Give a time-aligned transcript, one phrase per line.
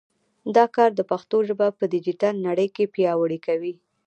[0.55, 3.73] دا کار د پښتو ژبه په ډیجیټل نړۍ کې پیاوړې کوي.